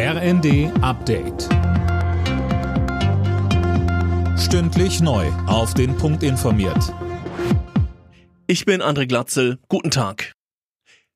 RND 0.00 0.70
Update. 0.80 1.48
Stündlich 4.38 5.00
neu. 5.00 5.26
Auf 5.48 5.74
den 5.74 5.96
Punkt 5.96 6.22
informiert. 6.22 6.94
Ich 8.46 8.64
bin 8.64 8.80
André 8.80 9.08
Glatzel. 9.08 9.58
Guten 9.68 9.90
Tag. 9.90 10.34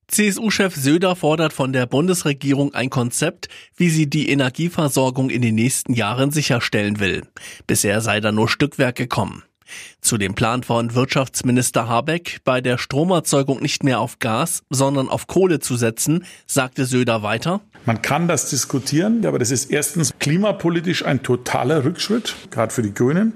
CSU-Chef 0.08 0.74
Söder 0.74 1.14
fordert 1.14 1.52
von 1.52 1.72
der 1.72 1.86
Bundesregierung 1.86 2.74
ein 2.74 2.90
Konzept, 2.90 3.48
wie 3.76 3.88
sie 3.88 4.10
die 4.10 4.28
Energieversorgung 4.30 5.30
in 5.30 5.42
den 5.42 5.54
nächsten 5.54 5.94
Jahren 5.94 6.32
sicherstellen 6.32 6.98
will. 6.98 7.22
Bisher 7.68 8.00
sei 8.00 8.18
da 8.18 8.32
nur 8.32 8.48
Stückwerk 8.48 8.96
gekommen. 8.96 9.44
Zu 10.00 10.18
dem 10.18 10.34
Plan 10.34 10.62
von 10.62 10.94
Wirtschaftsminister 10.94 11.88
Habeck, 11.88 12.40
bei 12.44 12.60
der 12.60 12.78
Stromerzeugung 12.78 13.60
nicht 13.60 13.84
mehr 13.84 14.00
auf 14.00 14.18
Gas, 14.18 14.62
sondern 14.70 15.08
auf 15.08 15.26
Kohle 15.26 15.60
zu 15.60 15.76
setzen, 15.76 16.24
sagte 16.46 16.84
Söder 16.86 17.22
weiter. 17.22 17.60
Man 17.84 18.02
kann 18.02 18.28
das 18.28 18.50
diskutieren, 18.50 19.26
aber 19.26 19.38
das 19.38 19.50
ist 19.50 19.70
erstens 19.70 20.12
klimapolitisch 20.18 21.04
ein 21.04 21.22
totaler 21.22 21.84
Rückschritt, 21.84 22.34
gerade 22.50 22.72
für 22.72 22.82
die 22.82 22.94
Grünen. 22.94 23.32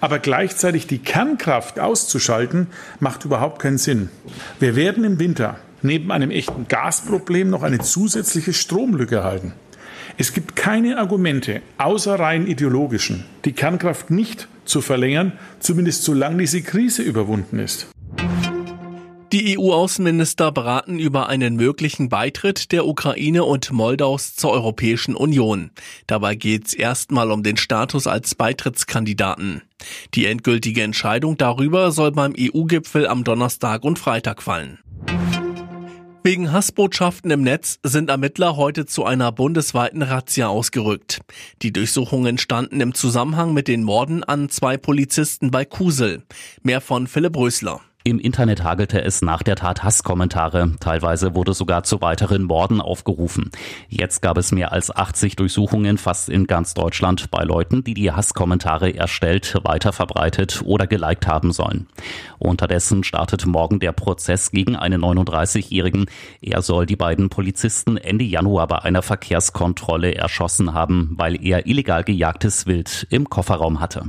Aber 0.00 0.18
gleichzeitig 0.18 0.86
die 0.86 0.98
Kernkraft 0.98 1.78
auszuschalten, 1.78 2.66
macht 3.00 3.24
überhaupt 3.24 3.60
keinen 3.60 3.78
Sinn. 3.78 4.10
Wir 4.60 4.76
werden 4.76 5.04
im 5.04 5.18
Winter 5.18 5.56
neben 5.82 6.10
einem 6.10 6.30
echten 6.30 6.68
Gasproblem 6.68 7.50
noch 7.50 7.62
eine 7.62 7.78
zusätzliche 7.78 8.52
Stromlücke 8.52 9.24
halten. 9.24 9.52
Es 10.16 10.32
gibt 10.32 10.56
keine 10.56 10.98
Argumente, 10.98 11.62
außer 11.76 12.18
rein 12.18 12.46
ideologischen, 12.46 13.24
die 13.44 13.52
Kernkraft 13.52 14.10
nicht 14.10 14.48
zu 14.64 14.80
verlängern, 14.80 15.32
zumindest 15.60 16.04
solange 16.04 16.38
diese 16.38 16.62
Krise 16.62 17.02
überwunden 17.02 17.58
ist. 17.58 17.88
Die 19.30 19.58
EU-Außenminister 19.58 20.52
beraten 20.52 20.98
über 20.98 21.28
einen 21.28 21.56
möglichen 21.56 22.08
Beitritt 22.08 22.72
der 22.72 22.86
Ukraine 22.86 23.44
und 23.44 23.70
Moldaus 23.70 24.34
zur 24.34 24.52
Europäischen 24.52 25.14
Union. 25.14 25.70
Dabei 26.06 26.34
geht 26.34 26.68
es 26.68 26.74
erstmal 26.74 27.30
um 27.30 27.42
den 27.42 27.58
Status 27.58 28.06
als 28.06 28.34
Beitrittskandidaten. 28.34 29.60
Die 30.14 30.24
endgültige 30.24 30.82
Entscheidung 30.82 31.36
darüber 31.36 31.92
soll 31.92 32.12
beim 32.12 32.32
EU-Gipfel 32.38 33.06
am 33.06 33.22
Donnerstag 33.22 33.84
und 33.84 33.98
Freitag 33.98 34.42
fallen. 34.42 34.78
Wegen 36.24 36.52
Hassbotschaften 36.52 37.30
im 37.30 37.42
Netz 37.42 37.78
sind 37.82 38.10
Ermittler 38.10 38.56
heute 38.56 38.86
zu 38.86 39.04
einer 39.04 39.32
bundesweiten 39.32 40.02
Razzia 40.02 40.48
ausgerückt. 40.48 41.20
Die 41.62 41.72
Durchsuchungen 41.72 42.38
standen 42.38 42.80
im 42.80 42.94
Zusammenhang 42.94 43.54
mit 43.54 43.68
den 43.68 43.82
Morden 43.82 44.24
an 44.24 44.48
zwei 44.48 44.76
Polizisten 44.76 45.50
bei 45.50 45.64
Kusel. 45.64 46.22
Mehr 46.62 46.80
von 46.80 47.06
Philipp 47.06 47.36
Rösler. 47.36 47.80
Im 48.08 48.18
Internet 48.18 48.64
hagelte 48.64 49.02
es 49.02 49.20
nach 49.20 49.42
der 49.42 49.54
Tat 49.54 49.84
Hasskommentare. 49.84 50.72
Teilweise 50.80 51.34
wurde 51.34 51.52
sogar 51.52 51.82
zu 51.82 52.00
weiteren 52.00 52.44
Morden 52.44 52.80
aufgerufen. 52.80 53.50
Jetzt 53.90 54.22
gab 54.22 54.38
es 54.38 54.50
mehr 54.50 54.72
als 54.72 54.90
80 54.90 55.36
Durchsuchungen 55.36 55.98
fast 55.98 56.30
in 56.30 56.46
ganz 56.46 56.72
Deutschland 56.72 57.30
bei 57.30 57.44
Leuten, 57.44 57.84
die 57.84 57.92
die 57.92 58.10
Hasskommentare 58.10 58.94
erstellt, 58.94 59.58
weiterverbreitet 59.62 60.62
oder 60.64 60.86
geliked 60.86 61.26
haben 61.26 61.52
sollen. 61.52 61.86
Unterdessen 62.38 63.04
startet 63.04 63.44
morgen 63.44 63.78
der 63.78 63.92
Prozess 63.92 64.52
gegen 64.52 64.74
einen 64.74 65.04
39-Jährigen. 65.04 66.06
Er 66.40 66.62
soll 66.62 66.86
die 66.86 66.96
beiden 66.96 67.28
Polizisten 67.28 67.98
Ende 67.98 68.24
Januar 68.24 68.68
bei 68.68 68.78
einer 68.78 69.02
Verkehrskontrolle 69.02 70.14
erschossen 70.14 70.72
haben, 70.72 71.12
weil 71.18 71.44
er 71.44 71.66
illegal 71.66 72.04
gejagtes 72.04 72.66
Wild 72.66 73.06
im 73.10 73.28
Kofferraum 73.28 73.80
hatte. 73.80 74.04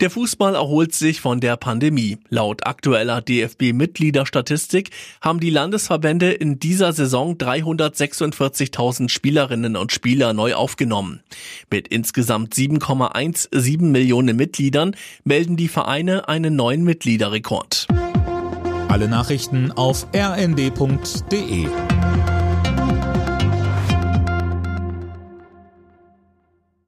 Der 0.00 0.10
Fußball 0.10 0.54
erholt 0.54 0.94
sich 0.94 1.20
von 1.20 1.40
der 1.40 1.56
Pandemie. 1.56 2.18
Laut 2.28 2.66
aktueller 2.66 3.20
DFB-Mitgliederstatistik 3.20 4.90
haben 5.20 5.40
die 5.40 5.50
Landesverbände 5.50 6.30
in 6.30 6.60
dieser 6.60 6.92
Saison 6.92 7.34
346.000 7.34 9.08
Spielerinnen 9.08 9.76
und 9.76 9.90
Spieler 9.90 10.34
neu 10.34 10.54
aufgenommen. 10.54 11.20
Mit 11.68 11.88
insgesamt 11.88 12.54
7,17 12.54 13.82
Millionen 13.82 14.36
Mitgliedern 14.36 14.94
melden 15.24 15.56
die 15.56 15.68
Vereine 15.68 16.28
einen 16.28 16.54
neuen 16.54 16.84
Mitgliederrekord. 16.84 17.88
Alle 18.88 19.08
Nachrichten 19.08 19.72
auf 19.72 20.06
rnd.de 20.14 21.66